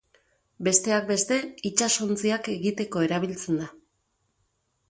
[0.67, 1.37] Besteak beste,
[1.71, 3.69] itsasontziak egiteko erabiltzen da.